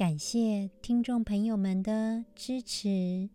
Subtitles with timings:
[0.00, 3.28] 感谢听众朋友们的支持。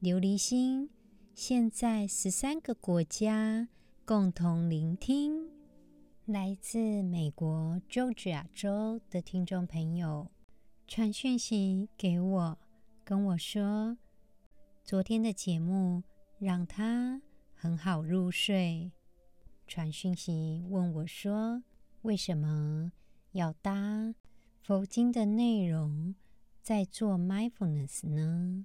[0.00, 0.88] 琉璃心
[1.34, 3.68] 现在十三个国家
[4.06, 5.50] 共同聆听。
[6.24, 10.30] 来自美国佐治亚州的听众朋友
[10.88, 12.58] 传讯息给我，
[13.04, 13.98] 跟我说，
[14.82, 16.02] 昨天的节目
[16.38, 17.20] 让他
[17.52, 18.90] 很好入睡。
[19.66, 21.62] 传讯息问我说，
[22.00, 22.92] 为什么
[23.32, 24.14] 要搭
[24.62, 26.14] 佛经的内容
[26.62, 28.64] 在做 mindfulness 呢？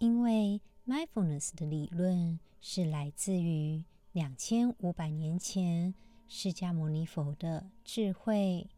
[0.00, 5.94] 因为 mindfulness 的理论是来自于两千五百年前
[6.26, 8.68] 释迦牟尼佛的智慧。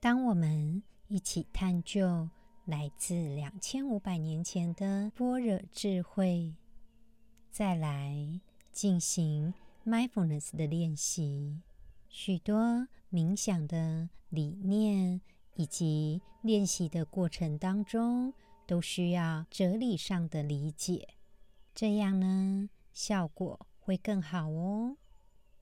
[0.00, 2.30] 当我们一起探究
[2.64, 6.54] 来自两千五百年前的般若智慧，
[7.50, 9.52] 再来进行
[9.84, 11.60] mindfulness 的练习，
[12.08, 15.20] 许多冥想的理念
[15.54, 18.32] 以及练习的过程当中，
[18.66, 21.06] 都需要哲理上的理解，
[21.74, 24.96] 这样呢，效果会更好哦。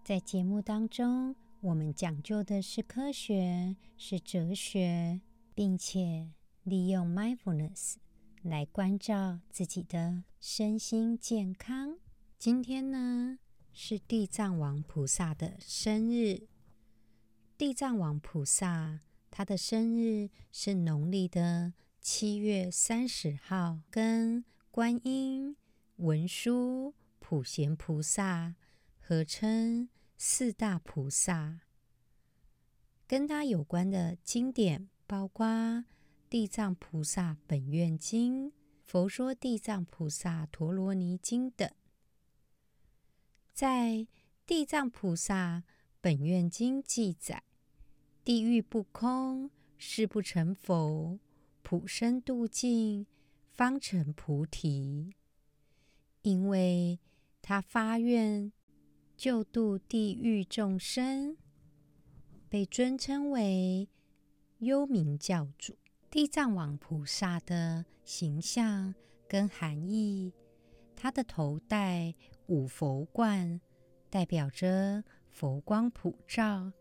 [0.04, 5.20] 在节目当中，我们讲究的是科学，是哲学，
[5.52, 6.30] 并且
[6.62, 7.96] 利用 mindfulness
[8.42, 11.98] 来关照自己的身心健康。
[12.38, 13.38] 今天呢，
[13.72, 16.49] 是地藏王菩萨的生日。
[17.60, 25.54] 地藏王菩萨，他的生日是农历的七月三十号，跟观音、
[25.96, 28.54] 文殊、普贤菩萨
[28.98, 31.60] 合称四大菩萨。
[33.06, 35.46] 跟他有关的经典包括
[36.30, 38.46] 《地藏菩萨本愿经》、
[38.86, 41.70] 《佛说地藏菩萨陀罗尼经》等。
[43.52, 43.90] 在
[44.46, 45.64] 《地藏菩萨
[46.00, 47.42] 本愿经》记载。
[48.30, 51.18] 地狱不空，誓不成佛；
[51.62, 53.04] 普生度尽，
[53.50, 55.16] 方成菩提。
[56.22, 57.00] 因为
[57.42, 58.52] 他发愿
[59.16, 61.36] 救度地狱众生，
[62.48, 63.88] 被尊称为
[64.58, 65.76] 幽冥教主。
[66.08, 68.94] 地藏王菩萨的形象
[69.26, 70.32] 跟含义，
[70.94, 72.14] 他的头戴
[72.46, 73.60] 五佛冠，
[74.08, 76.72] 代表着佛光普照；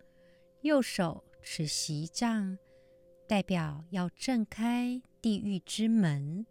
[0.62, 1.24] 右手。
[1.42, 2.58] 持席杖，
[3.28, 6.46] 代表要震开地狱之门；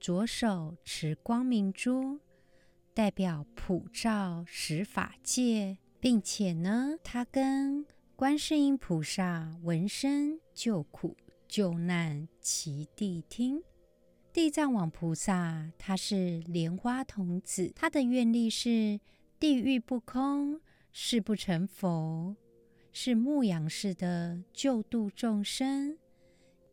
[0.00, 2.20] 左手持光明珠，
[2.94, 11.16] 代表普照十法界，并且呢，他跟观世音菩萨闻声救苦
[11.46, 13.62] 救难齐谛听。
[14.32, 19.00] 地藏王菩萨他是莲花童子，他的愿力是
[19.38, 20.60] 地狱不空，
[20.92, 22.36] 誓不成佛。
[22.98, 25.98] 是牧羊式的救度众生，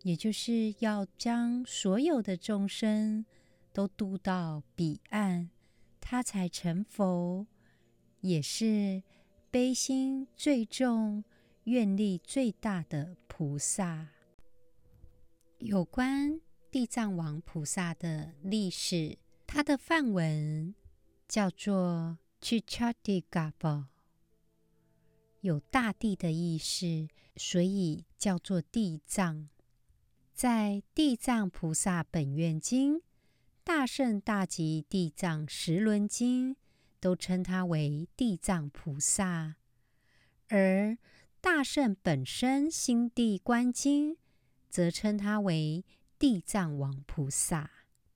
[0.04, 3.26] 也就是要将所有的众生
[3.74, 5.50] 都渡到彼岸，
[6.00, 7.46] 他才成佛，
[8.22, 9.04] 也是
[9.52, 11.26] 悲心最重、
[11.66, 14.08] 愿力最大的菩萨。
[15.58, 16.40] 有关
[16.72, 20.74] 地藏王菩萨的历史，他的梵文
[21.28, 23.88] 叫做 Chittagarbha
[25.44, 29.50] 有大地的意思，所以叫做地藏。
[30.34, 32.96] 在《地藏菩萨本愿经》
[33.62, 36.56] 《大圣大吉地藏十轮经》
[37.02, 39.56] 都称他为地藏菩萨，
[40.48, 40.92] 而
[41.42, 44.14] 《大圣本身心地观经》
[44.70, 45.84] 则称他为
[46.18, 47.70] 地藏王菩萨。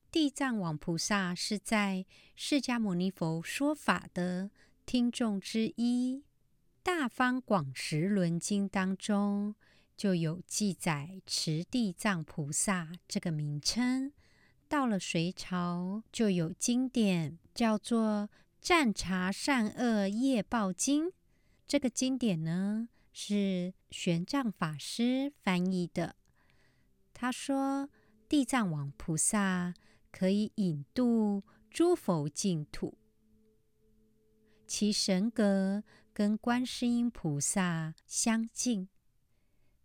[0.09, 2.05] 地藏王菩萨是在
[2.37, 4.49] 释迦牟尼佛说法的
[4.85, 6.23] 听众之一。
[6.87, 9.55] 《大方广十轮经》当中
[9.97, 14.13] 就有记载持地藏菩萨这个名称。
[14.69, 18.29] 到了隋朝，就有经典叫做
[18.61, 21.07] 《战察善恶业报经》。
[21.67, 26.15] 这个经典呢，是玄奘法师翻译的。
[27.13, 27.89] 他说，
[28.29, 29.73] 地藏王菩萨
[30.09, 32.97] 可以引渡诸佛净土，
[34.65, 35.83] 其神格。
[36.17, 38.89] 跟观世音菩萨相近，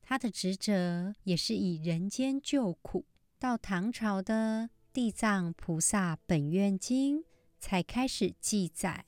[0.01, 3.05] 他的职责也是以人间救苦
[3.39, 7.19] 到唐朝的《地藏菩萨本愿经》
[7.61, 9.05] 才开始记载，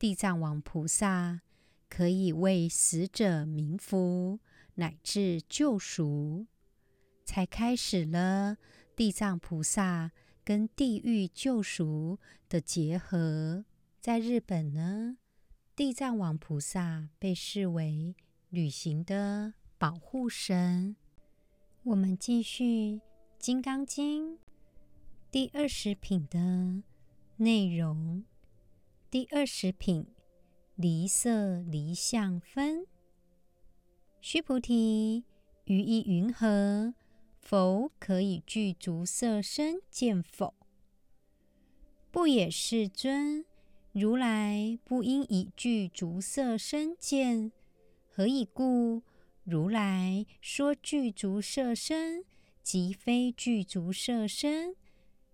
[0.00, 1.42] 地藏王菩萨
[1.88, 4.40] 可以为死者冥福
[4.74, 6.48] 乃至救赎，
[7.24, 8.56] 才开始了
[8.96, 10.10] 地藏菩萨
[10.42, 12.18] 跟地狱救赎
[12.48, 13.64] 的结合。
[14.00, 15.18] 在日本呢，
[15.78, 18.16] 地藏王菩萨被视为
[18.48, 20.96] 旅行的保护神。
[21.84, 22.64] 我们继续
[23.38, 24.32] 《金刚经》
[25.30, 26.82] 第二十品的
[27.36, 28.24] 内容。
[29.08, 30.08] 第二十品，
[30.74, 32.84] 离色离相分。
[34.20, 35.22] 须菩提，
[35.66, 36.92] 于意云何？
[37.40, 40.54] 佛可以具足色身见否？
[42.10, 43.44] 不也，世尊。
[43.92, 47.50] 如来不应以具足色身见，
[48.10, 49.02] 何以故？
[49.44, 52.24] 如来说具足色身，
[52.62, 54.76] 即非具足色身，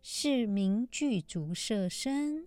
[0.00, 2.46] 是名具足色身。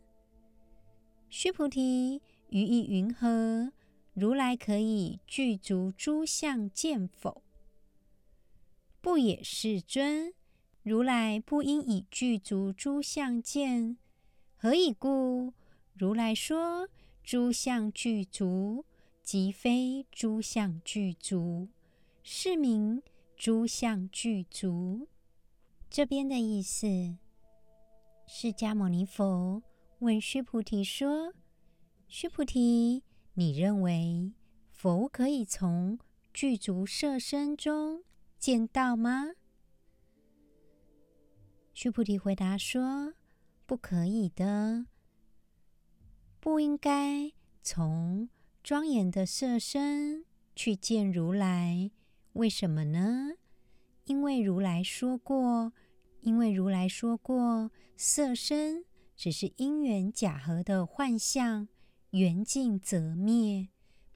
[1.30, 3.74] 须菩提，于意云何？
[4.14, 7.44] 如来可以具足诸相见否？
[9.02, 10.34] 不也，世尊。
[10.84, 13.98] 如来不应以具足诸相见，
[14.56, 15.54] 何以故？
[15.98, 16.88] 如来说
[17.24, 18.86] 诸相具足。
[19.24, 21.68] 即非诸相具足，
[22.24, 23.04] 是名
[23.36, 25.10] 诸相具足。
[25.90, 26.88] 这边的意思，
[28.26, 29.62] 释迦牟尼佛
[30.00, 31.34] 问须菩提说
[32.08, 33.04] ：“须菩提，
[33.34, 34.32] 你认为
[34.72, 36.00] 佛可以从
[36.34, 38.06] 具足色身中
[38.40, 39.32] 见到吗？”
[41.76, 43.14] 须菩提回答说
[43.68, 44.86] ：“不可以的，
[46.48, 48.30] 不应该从。”
[48.64, 50.24] 庄严的色身
[50.56, 51.92] 去见如来，
[52.34, 53.34] 为什么呢？
[54.06, 55.74] 因为如来说过，
[56.22, 58.86] 因为如来说过，色身
[59.18, 61.68] 只是因缘假合的幻象，
[62.12, 63.68] 缘尽则灭，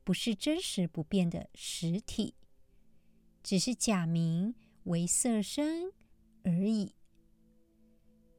[0.05, 2.35] 不是真实不变的实体，
[3.43, 5.91] 只是假名为色身
[6.45, 6.95] 而已。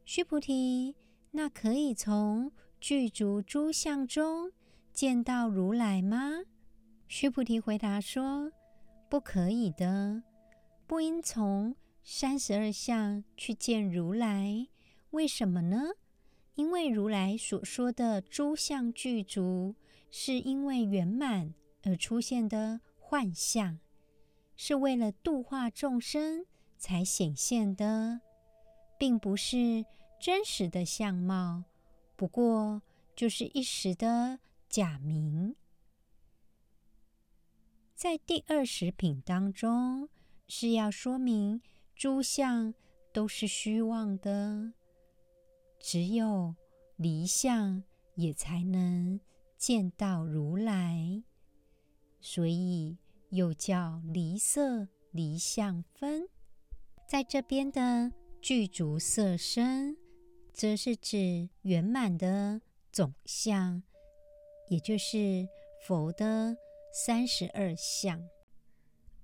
[0.07, 0.97] 须菩提，
[1.33, 4.51] 那可以从具足诸相中。
[4.93, 6.43] 见到如来吗？
[7.07, 8.51] 须菩提回答说
[9.09, 10.25] ：“不可以的，
[10.89, 14.67] 不应从三十二相去见如来。
[15.11, 15.93] 为什么呢？
[16.57, 19.77] 因为如来所说的诸相具足，
[20.11, 23.79] 是因为圆满而出现的幻象，
[24.57, 26.45] 是为了度化众生
[26.77, 28.23] 才显现的，
[28.99, 29.87] 并不是
[30.21, 31.63] 真实的相貌。
[32.23, 32.83] 不过
[33.17, 34.39] 就是一时的。”
[34.71, 35.57] 假名，
[37.95, 40.09] 在第二十品当中
[40.47, 41.61] 是要说明
[41.97, 42.73] 诸相
[43.13, 44.73] 都是虚妄的，
[45.81, 46.55] 只有
[46.95, 47.83] 离相
[48.15, 49.19] 也才能
[49.59, 51.23] 见到如来，
[52.21, 52.97] 所以
[53.31, 56.29] 又叫离色离相分。
[57.07, 58.11] 在这边的
[58.41, 59.99] 具足色身，
[60.53, 62.61] 则是指圆满的
[62.93, 63.83] 总相。
[64.69, 65.49] 也就是
[65.85, 66.57] 佛的
[66.95, 68.27] 三十二相，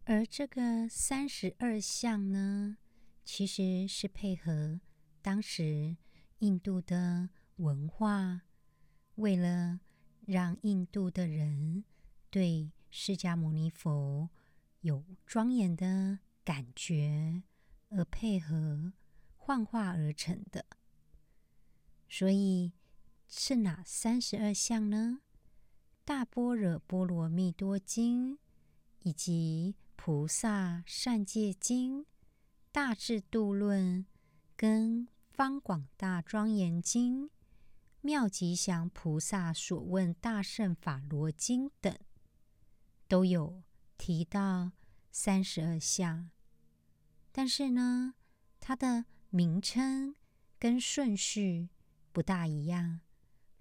[0.04, 2.76] 而这个三十二相呢，
[3.24, 4.80] 其实是配合
[5.22, 5.96] 当时
[6.40, 8.42] 印度的文化，
[9.14, 9.80] 为了
[10.26, 11.84] 让印度的人
[12.28, 14.28] 对释迦牟尼佛
[14.80, 17.42] 有庄严的感觉，
[17.88, 18.92] 而配合
[19.36, 20.66] 幻化而成的。
[22.08, 22.72] 所以
[23.28, 25.20] 是哪三十二相呢？
[26.04, 28.38] 大般若波罗蜜多经，
[29.00, 32.06] 以及菩萨善戒经、
[32.72, 34.06] 大智度论
[34.56, 37.28] 跟方广大庄严经、
[38.00, 41.94] 妙吉祥菩萨所问大圣法罗经等，
[43.06, 43.62] 都有
[43.98, 44.72] 提到
[45.10, 46.30] 三十二相。
[47.30, 48.14] 但是呢，
[48.58, 50.14] 它的名称
[50.58, 51.68] 跟顺序
[52.18, 52.98] 不大一样。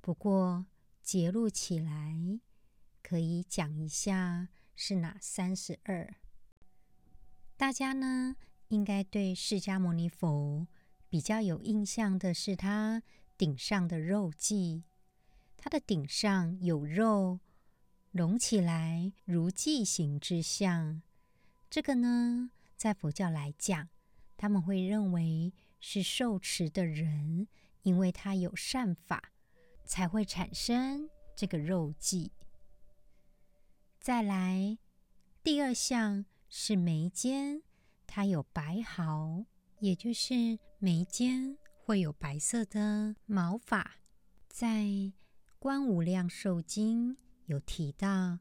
[0.02, 0.66] 不过，
[1.04, 2.40] 节录起来，
[3.04, 6.16] 可以讲一下是哪三十二？
[7.56, 8.36] 大家呢，
[8.70, 10.68] 应该对释迦牟尼佛
[11.08, 13.04] 比较有印象的是他
[13.38, 14.82] 顶上的肉髻，
[15.56, 17.40] 他的顶上有肉
[18.10, 21.04] 隆起来如髻形之相。
[21.70, 23.88] 这个呢，在佛教来讲，
[24.36, 27.48] 他们会认为是受持的人，
[27.88, 29.32] 因为他有善法。
[29.88, 32.29] 才会产生这个肉髻。
[34.01, 34.77] 再来，
[35.41, 37.63] 第二项是眉间，
[38.06, 39.46] 它有白毫，
[39.79, 44.00] 也就是眉间会有白色的毛发。
[44.50, 44.84] 在
[45.58, 47.15] 《观无量寿经》
[47.46, 48.39] 有提到，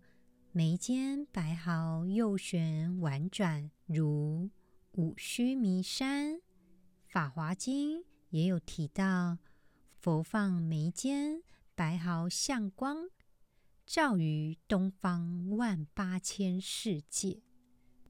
[0.50, 4.50] 眉间白毫右旋婉转，如
[4.94, 6.34] 五须弥山。
[7.06, 8.00] 《法华经》
[8.30, 9.38] 也有提到，
[10.00, 11.42] 佛放眉间
[11.74, 13.08] 白毫相光，
[13.84, 17.42] 照于东方万八千世界。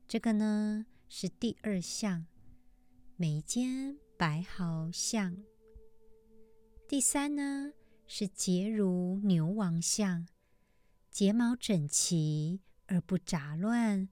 [0.08, 2.26] 这个呢是第二相，
[3.16, 5.36] 眉间白毫相。
[6.88, 7.72] 第三呢
[8.06, 10.26] 是睫如牛王相，
[11.10, 14.08] 睫毛整齐而不杂乱，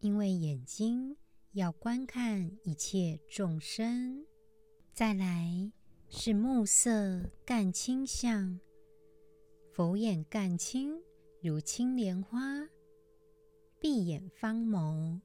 [0.00, 1.16] 因为眼睛
[1.52, 4.26] 要观看一切众生。
[4.96, 5.70] 再来
[6.08, 8.58] 是目色干青相，
[9.70, 11.02] 佛眼干青
[11.42, 12.66] 如青莲花，
[13.78, 15.20] 闭眼方眸。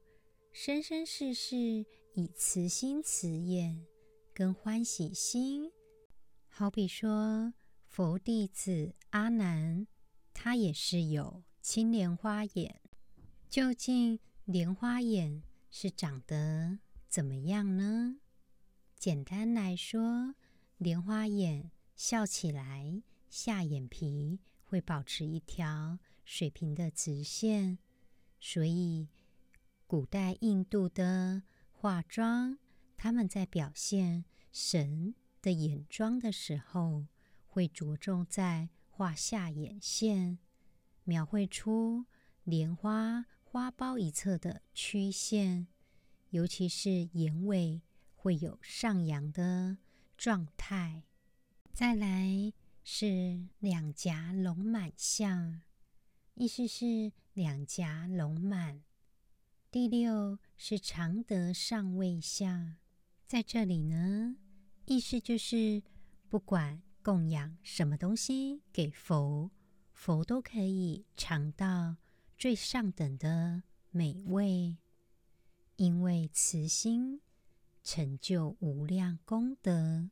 [0.52, 1.86] 生生世世
[2.16, 3.86] 以慈心慈眼
[4.34, 5.72] 跟欢喜心，
[6.50, 7.54] 好比说
[7.86, 9.88] 佛弟子阿难，
[10.34, 12.82] 他也是有青莲花眼。
[13.50, 18.18] 究竟莲花眼是长得怎么样呢？
[19.02, 20.36] 简单来说，
[20.78, 27.80] 莲花眼笑起来，下眼皮会保持一条水平的直线，
[28.40, 29.08] 所以。
[29.88, 31.42] 古代印度的
[31.72, 32.60] 化妆，
[32.96, 37.08] 他们在表现神的眼妆的时候，
[37.48, 40.38] 会着重在画下眼线，
[41.06, 42.06] 描绘出
[42.44, 45.66] 莲花花苞一侧的曲线，
[46.30, 47.82] 尤其是眼尾
[48.22, 49.80] 会有上扬的
[50.16, 51.02] 状态。
[51.74, 55.60] 再来是两颊龙满相，
[56.36, 58.84] 意思是两颊龙满。
[59.72, 62.76] 第六是常得上味相，
[63.26, 64.38] 在这里呢，
[64.86, 65.82] 意思就是
[66.30, 69.50] 不管供养什么东西给佛，
[69.94, 71.96] 佛都可以尝到
[72.38, 74.78] 最上等的美味，
[75.78, 77.20] 因为慈心
[77.84, 80.10] 成就无量功德。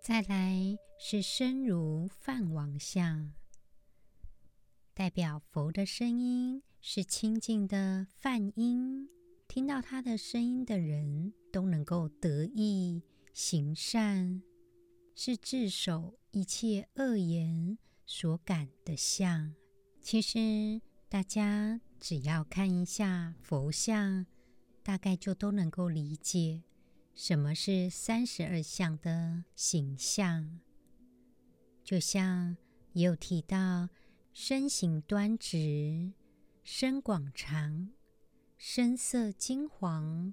[0.00, 3.32] 再来是身如梵王相，
[4.94, 6.62] 代表佛的声音。
[6.84, 9.08] 是清净的梵音，
[9.46, 13.00] 听到他的声音的人都能够得意
[13.32, 14.42] 行善，
[15.14, 19.54] 是自守一切恶言所感的相。
[20.00, 24.26] 其实大家只要看一下佛像，
[24.82, 26.62] 大概就都能够理解
[27.14, 30.60] 什么是三十二相的形象。
[31.84, 32.56] 就像
[32.92, 33.88] 也有提到，
[34.32, 36.12] 身形端直。
[36.64, 37.90] 身广长，
[38.56, 40.32] 身色金黄，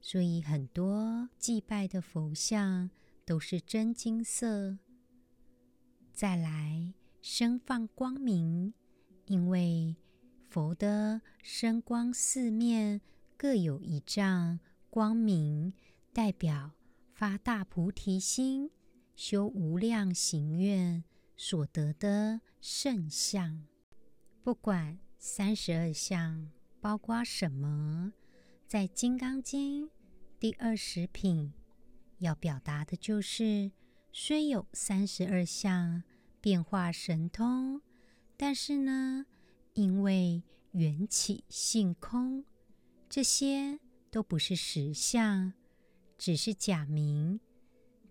[0.00, 2.90] 所以很多祭拜的佛像
[3.26, 4.78] 都是真金色。
[6.14, 8.72] 再来，身放光明，
[9.26, 9.94] 因为
[10.48, 13.02] 佛的身光四面
[13.36, 15.72] 各有一丈光明，
[16.12, 16.72] 代表
[17.12, 18.70] 发大菩提心、
[19.14, 21.04] 修无量行愿
[21.36, 23.66] 所得的圣相。
[24.42, 24.98] 不管。
[25.18, 28.12] 三十二相包括什么？
[28.68, 29.86] 在《金刚经》
[30.38, 31.52] 第二十品
[32.18, 33.72] 要表达的就是：
[34.12, 36.04] 虽有三十二相
[36.40, 37.80] 变化神通，
[38.36, 39.26] 但是呢，
[39.72, 42.44] 因为缘起性空，
[43.16, 43.80] 这些
[44.10, 45.54] 都不是实相，
[46.18, 47.40] 只是假名，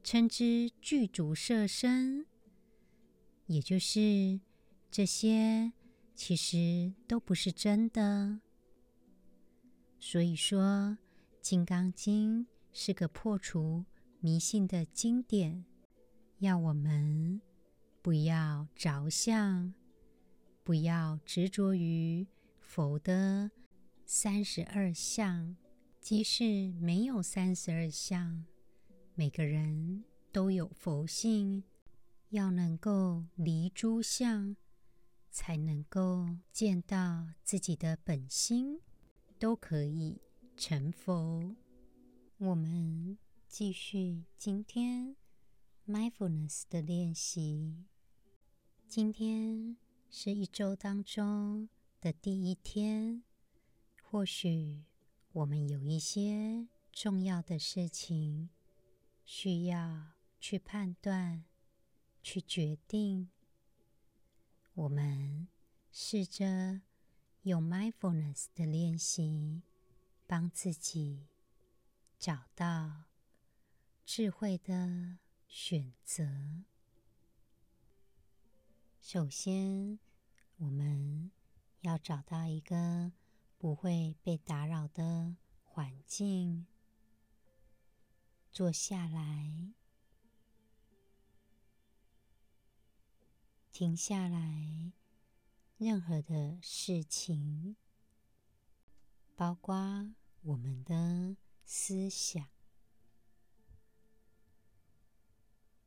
[0.03, 2.25] 称之具足色身，
[3.45, 4.39] 也就是
[4.89, 5.71] 这些。
[6.15, 8.39] 其实都不是真的，
[9.99, 10.63] 所以说
[11.39, 13.85] 《金刚经》是个破除
[14.19, 15.65] 迷信的经典，
[16.39, 17.39] 要我们
[18.01, 19.71] 不要着相，
[20.63, 22.25] 不要执着于
[22.59, 23.51] 佛的
[24.05, 25.55] 三十二相。
[25.99, 28.45] 即使没有三十二相，
[29.15, 31.63] 每个人都有佛性，
[32.29, 34.55] 要能够离诸相。
[35.31, 38.79] 才能够见到自己的本心，
[39.37, 40.21] 都可以
[40.55, 41.53] 成佛。
[42.37, 45.17] 我们继续今天
[45.85, 47.83] mindfulness 的练习。
[48.87, 49.75] 今天
[50.09, 51.67] 是一周当中
[51.99, 53.21] 的第一天，
[54.15, 54.85] 或许
[55.33, 58.49] 我们有一些重要的事情
[59.25, 61.43] 需要去判断、
[62.23, 63.29] 去决定。
[64.73, 65.49] 我们
[65.91, 66.79] 试着
[67.41, 69.63] 用 mindfulness 的练习，
[70.25, 71.27] 帮自己
[72.17, 73.03] 找到
[74.05, 76.63] 智慧的选择。
[79.01, 79.99] 首先，
[80.55, 81.31] 我们
[81.81, 83.11] 要找到一个
[83.65, 86.67] 不会被打扰的环境，
[88.51, 89.73] 坐下来，
[93.71, 94.91] 停下来，
[95.79, 97.75] 任何的事情，
[99.35, 102.47] 包括我们的思想，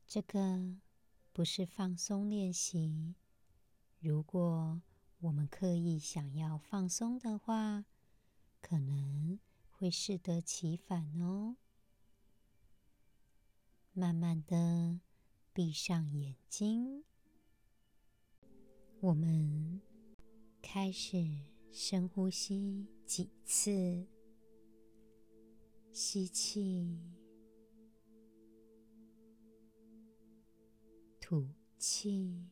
[0.05, 0.75] 这个
[1.31, 3.15] 不是放松练习。
[4.01, 4.81] 如果
[5.21, 7.83] 我们刻意想要放松的话，
[8.61, 9.37] 可能
[9.69, 11.57] 会适得其反哦。
[13.91, 15.01] 慢慢的
[15.51, 17.03] 闭上眼睛，
[19.01, 19.81] 我们
[20.61, 21.17] 开始
[21.69, 24.07] 深呼吸几次，
[25.91, 26.97] 吸气，
[31.19, 32.47] 吐气，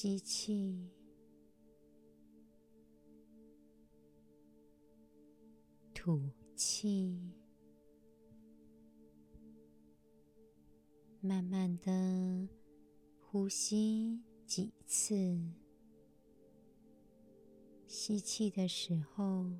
[0.00, 0.78] 吸气。
[5.92, 7.34] 吐气，
[11.20, 12.48] 慢慢的
[13.18, 15.36] 呼吸几次。
[17.88, 19.50] 吸气的时候，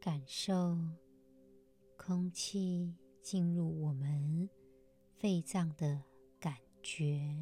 [0.00, 0.78] 感受
[1.96, 4.48] 空气进入我们
[5.18, 6.04] 肺脏的
[6.38, 7.36] 感觉。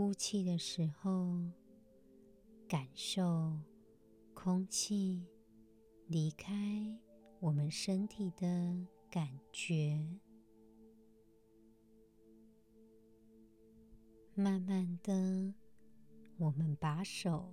[0.00, 1.36] 呼气的时候，
[2.66, 3.60] 感受
[4.32, 5.26] 空气
[6.06, 6.98] 离开
[7.38, 10.18] 我们身体的感觉，
[14.32, 15.52] 慢慢的，
[16.38, 17.52] 我们把手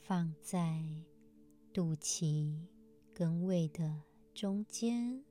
[0.00, 0.82] 放在
[1.74, 2.58] 肚脐
[3.12, 5.22] 跟胃的中间，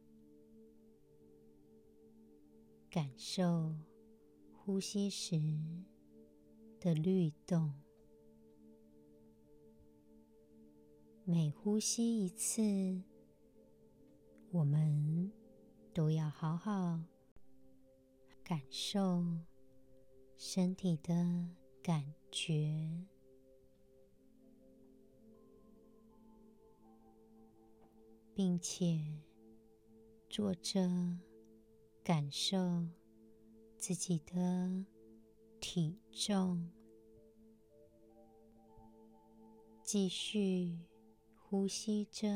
[2.91, 3.75] 感受
[4.51, 5.41] 呼吸时
[6.83, 7.73] 的律动。
[11.23, 12.61] 每呼吸一次，
[14.51, 15.31] 我们
[15.93, 16.99] 都要好好
[18.43, 19.23] 感受
[20.35, 21.13] 身体的
[21.81, 23.07] 感觉，
[28.35, 28.99] 并且
[30.29, 30.81] 坐着
[32.03, 32.57] 感受
[33.77, 34.83] 自己的
[35.63, 36.69] 体重，
[39.81, 40.77] 继续。
[41.55, 42.27] 呼吸着，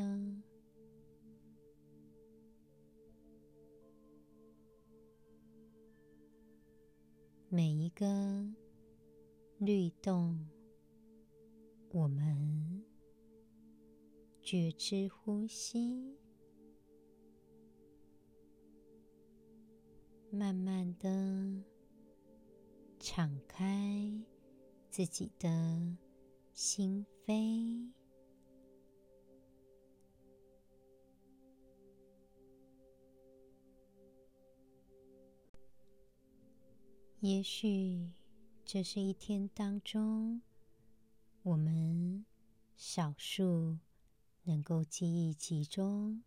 [7.50, 8.06] 每一个
[9.58, 10.48] 律动，
[11.90, 12.86] 我们
[14.44, 16.16] 觉知呼吸，
[20.30, 21.10] 慢慢的
[23.10, 24.12] 敞开
[24.90, 25.48] 自己的
[26.52, 27.90] 心扉。
[37.22, 38.12] 也许
[38.66, 40.42] 这是一天当中
[41.44, 42.26] 我们
[42.76, 43.80] 少数
[44.44, 46.24] 能够记忆集中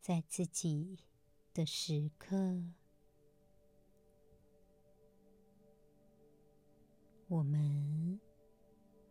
[0.00, 1.00] 在自己
[1.52, 2.64] 的时刻。
[7.34, 8.20] 我们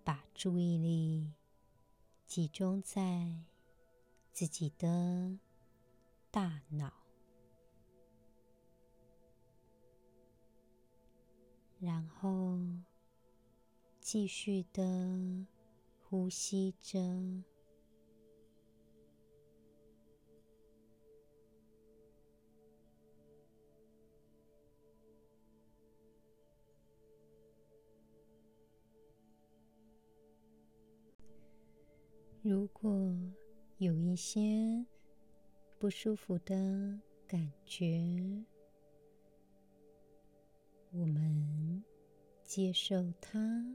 [0.02, 1.34] 把注意力
[2.26, 3.44] 集中在
[4.32, 5.38] 自己的
[6.32, 6.94] 大脑。
[11.82, 12.58] 然后
[14.00, 15.46] 继续的
[16.02, 17.53] 呼吸着。
[32.46, 32.92] 如果
[33.78, 34.86] 有一些
[35.80, 36.54] 不舒服的
[37.26, 38.44] 感觉，
[40.92, 41.82] 我们
[42.44, 43.66] 接受它，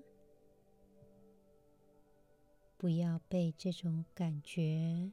[2.76, 5.10] 不要被这种感觉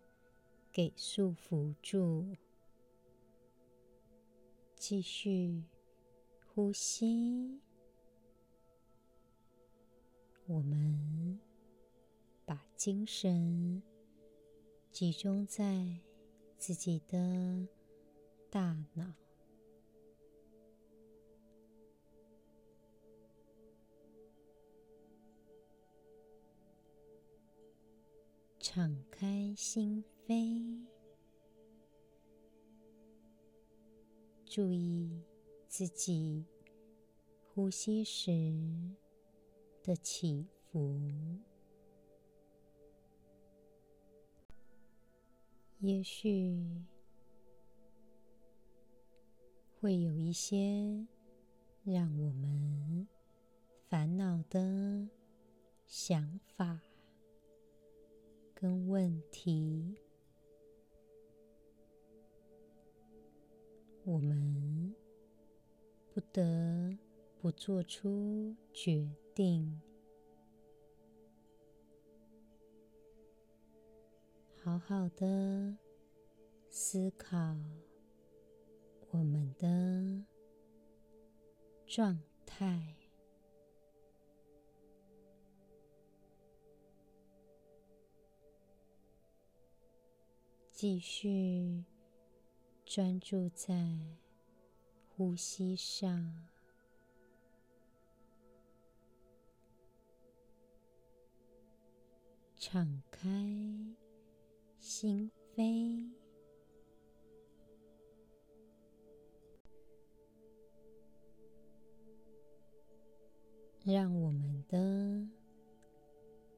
[0.69, 2.35] 给束缚住。
[4.75, 5.63] 继续
[6.45, 7.61] 呼吸，
[10.45, 11.39] 我们
[12.77, 13.81] 精神
[14.91, 15.97] 集中在
[16.57, 17.67] 自己的
[18.49, 19.13] 大脑。
[28.59, 30.85] 敞开心扉
[34.45, 35.23] 注意
[35.69, 36.45] 自己
[37.53, 38.31] 呼吸时
[39.81, 41.54] 的起伏。
[45.85, 46.81] 也许
[49.79, 51.05] 会有一些
[51.83, 53.07] 让我们
[53.87, 55.07] 烦恼的
[55.85, 56.81] 想法
[58.55, 59.95] 跟问题，
[64.03, 64.95] 我们
[66.15, 66.97] 不得
[67.39, 69.79] 不做出决定。
[74.65, 75.77] 好好的
[76.71, 77.37] 思考
[79.11, 80.25] 我们的
[81.85, 82.95] 状态，
[90.71, 91.83] 继续
[92.87, 93.99] 专注在
[95.15, 96.47] 呼吸上，
[102.57, 103.29] 敞开。
[104.87, 106.11] 心扉，
[113.83, 115.27] 让我们的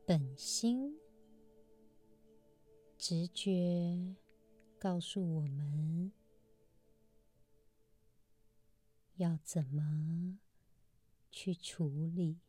[0.06, 1.00] 本心
[2.98, 4.14] 直觉
[4.78, 6.12] 告诉我们
[9.16, 10.38] 要怎么
[11.32, 12.42] 去处理。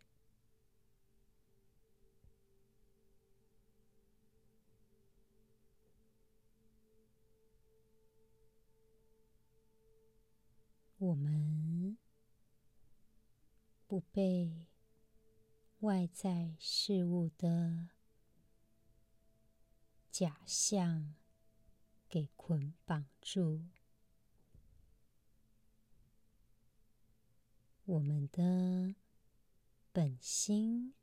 [10.98, 11.96] 我们
[13.86, 14.66] 不被
[15.80, 17.90] 外在事物的
[20.10, 21.14] 假象
[22.08, 23.62] 给捆绑住，
[27.84, 28.96] 我们的
[29.92, 30.94] 本心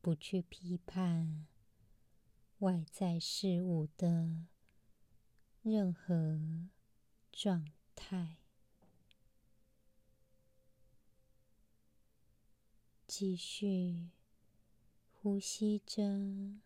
[0.00, 1.46] 不去批判
[2.60, 4.46] 外在事物的。
[5.68, 6.38] 任何
[7.32, 8.36] 状态，
[13.08, 14.10] 继续
[15.10, 16.60] 呼吸着，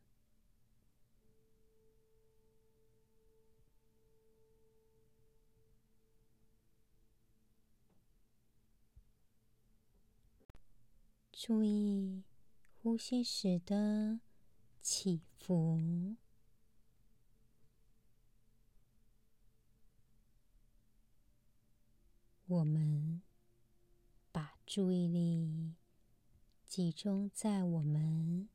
[11.33, 12.23] 注意
[12.83, 14.21] 呼吸时的
[14.83, 15.81] 起伏。
[22.51, 23.23] 我们
[24.33, 25.77] 把注意力
[26.67, 28.49] 集中在我们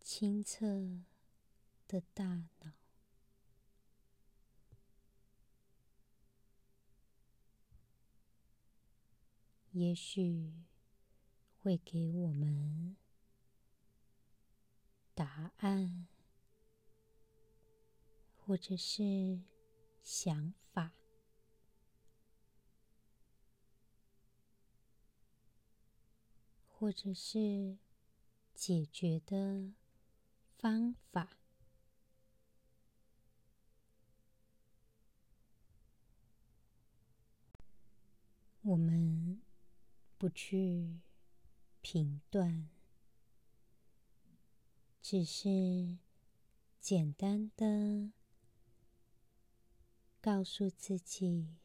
[0.00, 1.02] 清澈
[1.86, 2.72] 的大脑，
[9.72, 10.54] 也许
[11.58, 12.96] 会给我们
[15.14, 16.06] 答案，
[18.34, 19.42] 或者是
[20.02, 20.63] 想法。
[26.84, 27.78] 或者是
[28.52, 29.72] 解决的
[30.58, 31.38] 方法，
[38.60, 39.40] 我们
[40.18, 41.00] 不去
[41.80, 42.68] 评断，
[45.00, 45.96] 只是
[46.78, 48.12] 简单的
[50.20, 51.56] 告诉自己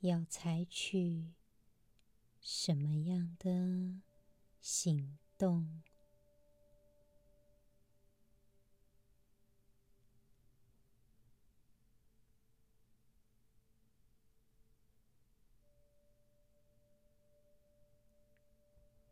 [0.00, 1.32] 要采取。
[2.46, 4.02] 什么样的
[4.60, 5.82] 行动？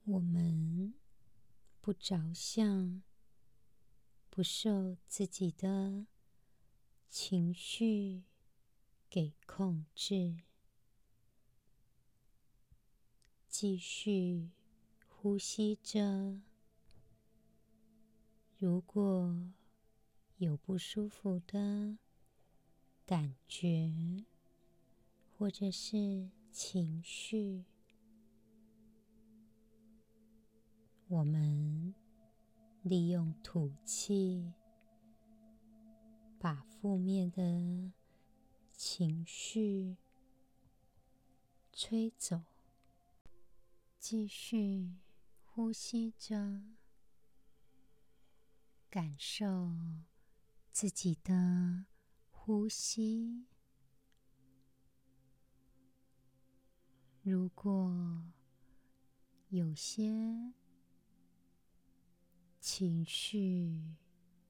[0.05, 0.93] 我们
[1.81, 3.03] 不着相，
[4.29, 6.07] 不受自己的
[7.09, 8.25] 情绪
[9.09, 10.37] 给控制。
[13.53, 14.49] 继续
[15.07, 16.41] 呼吸着。
[18.57, 19.53] 如果
[20.39, 21.99] 有不舒服的
[23.05, 24.25] 感觉，
[25.37, 27.67] 或者是情绪，
[31.09, 31.95] 我们
[32.81, 34.51] 利用吐气，
[36.39, 37.93] 把负面的
[38.73, 39.99] 情绪
[41.71, 42.41] 吹走。
[44.03, 44.97] 继续
[45.45, 46.61] 呼吸着，
[48.91, 49.77] 感受
[50.73, 51.87] 自己的
[52.33, 53.47] 呼吸。
[57.23, 58.25] 如果
[59.51, 60.53] 有些
[62.59, 63.95] 情绪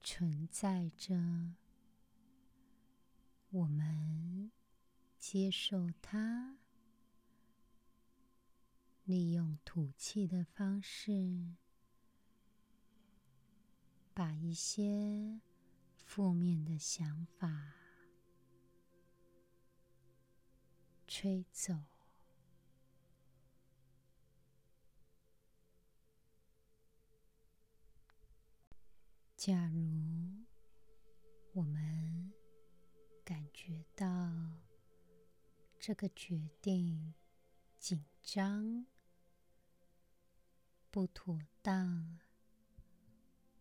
[0.01, 1.53] 存在着，
[3.51, 4.51] 我们
[5.19, 6.57] 接受它。
[9.13, 11.13] 利用吐气的方式，
[14.15, 15.39] 把一些
[15.99, 17.75] 负面的想法
[21.07, 21.75] 吹走。
[29.37, 30.47] 假如
[31.53, 32.33] 我们
[33.23, 34.07] 感觉到
[35.79, 37.13] 这个决定
[37.79, 38.87] 紧张，
[40.93, 42.19] 不妥当，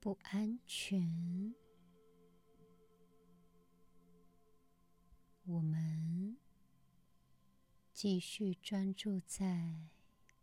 [0.02, 1.56] 不安全。
[5.46, 6.36] 我们
[7.94, 9.88] 继续专注在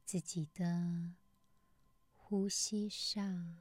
[0.06, 1.12] 自己的
[2.16, 3.58] 呼吸上，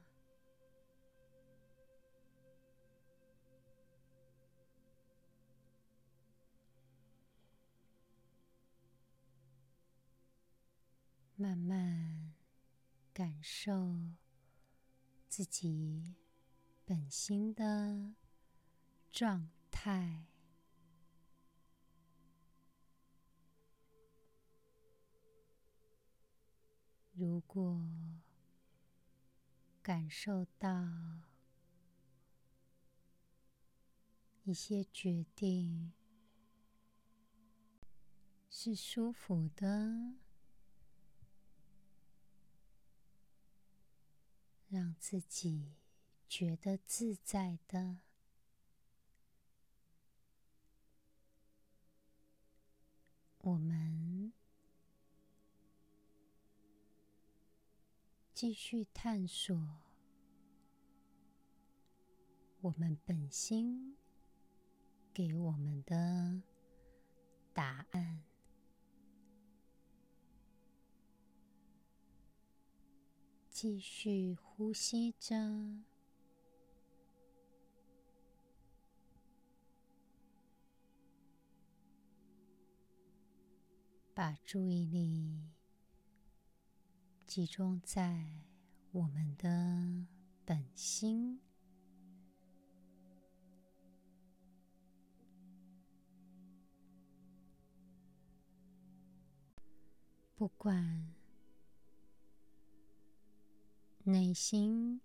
[11.36, 12.17] 慢慢。
[13.18, 13.98] 感受
[15.28, 16.14] 自己
[16.84, 18.14] 本心的
[19.10, 20.24] 状态。
[27.12, 27.90] 如果
[29.82, 30.70] 感受到
[34.44, 35.92] 一些决定
[38.48, 40.27] 是舒服的。
[44.68, 45.72] 让自己
[46.28, 47.98] 觉得自在的，
[53.38, 54.32] 我们
[58.34, 59.56] 继续探索
[62.60, 63.96] 我们本心
[65.14, 66.42] 给我们的
[67.54, 68.27] 答案。
[73.60, 75.34] 继续呼吸着，
[84.14, 85.42] 把注意力
[87.26, 88.24] 集中在
[88.92, 90.06] 我们的
[90.44, 91.40] 本心，
[100.36, 101.17] 不管。
[104.08, 105.02] 内心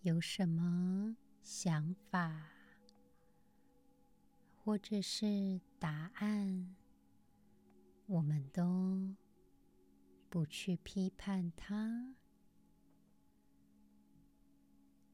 [0.00, 2.48] 有什么想法，
[4.56, 6.74] 或者是答案，
[8.06, 9.14] 我们都
[10.30, 12.14] 不去批判它，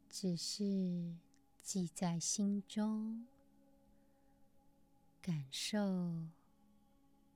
[0.08, 1.16] 只是
[1.60, 3.26] 记在心中，
[5.20, 6.28] 感受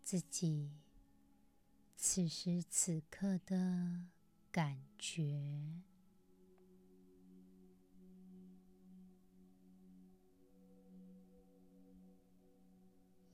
[0.04, 0.70] 自己
[1.96, 4.06] 此时此刻的
[4.52, 5.82] 感觉。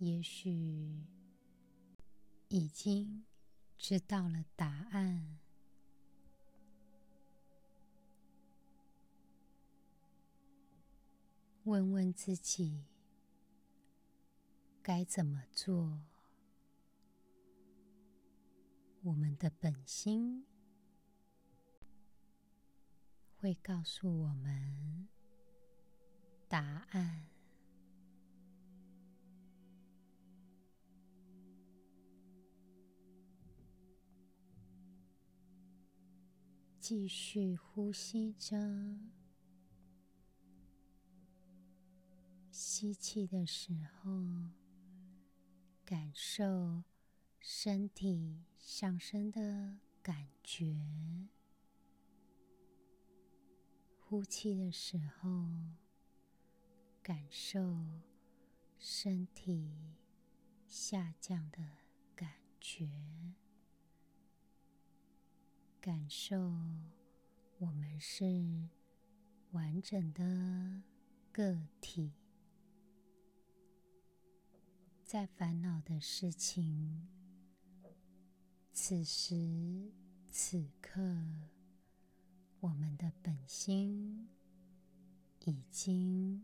[0.05, 1.03] 也许
[2.49, 3.25] 已经
[3.79, 5.38] 知道了答案，
[11.62, 12.85] 问问自己
[14.83, 16.03] 该怎么做。
[19.05, 20.45] 我们的本心
[23.38, 25.09] 会告诉我们
[26.47, 27.34] 答案。
[36.87, 38.59] 继续呼吸着，
[42.51, 44.11] 吸气的时候，
[45.83, 46.85] 感受
[47.40, 50.77] 身体上升的感觉；
[53.99, 55.31] 呼气的时候，
[57.03, 57.62] 感受
[58.79, 59.73] 身体
[60.66, 61.79] 下降的
[62.14, 63.44] 感觉。
[65.85, 66.38] 感受，
[67.59, 68.25] 我们是
[69.51, 70.81] 完整的
[71.31, 72.14] 个体，
[75.05, 77.07] 在烦恼的事情，
[78.73, 79.92] 此时
[80.31, 81.03] 此刻，
[82.61, 84.31] 我们的本心
[85.40, 86.42] 已经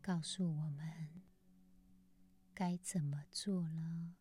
[0.00, 1.10] 告诉我们
[2.54, 4.14] 该怎么做了。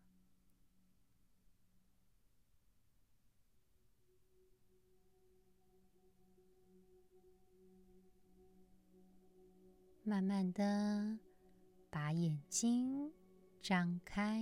[10.08, 11.18] 慢慢的
[11.90, 13.12] 把眼睛
[13.60, 14.40] 张开。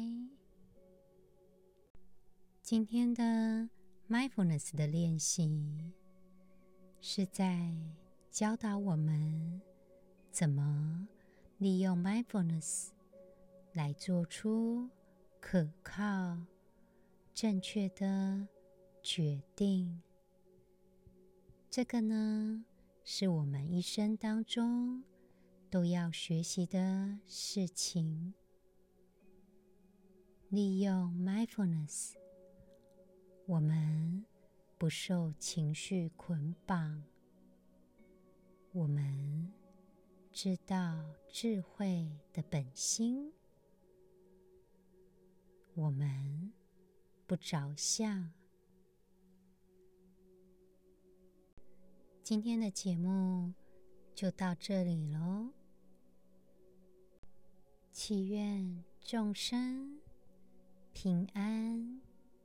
[2.62, 3.69] 今天的
[4.10, 5.93] Mindfulness 的练习
[6.99, 7.73] 是在
[8.30, 9.62] 教导我们
[10.32, 11.08] 怎么
[11.60, 12.89] 利用 Mindfulness
[13.71, 14.89] 来做出
[15.39, 16.38] 可靠、
[17.34, 18.49] 正确的
[19.02, 20.02] 决定。
[21.69, 22.65] 这个呢，
[23.06, 25.06] 是我们一生当中
[25.73, 28.36] 都要学习的事情。
[30.49, 32.13] 利用 Mindfulness。
[33.47, 34.23] 我们
[34.77, 37.01] 不受情绪捆绑，
[38.71, 39.51] 我们
[40.31, 43.33] 知道智慧的本心，
[45.73, 46.53] 我们
[47.25, 48.31] 不着相。
[52.21, 53.51] 今天的节目
[54.13, 55.49] 就到这里喽，
[57.93, 60.01] 祈愿众生
[60.93, 62.01] 平安。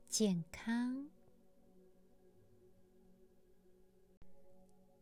[0.07, 1.09] 健康、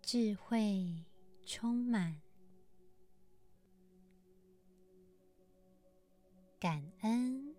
[0.02, 1.04] 智慧
[1.46, 2.22] 充满，
[6.60, 7.57] 感恩。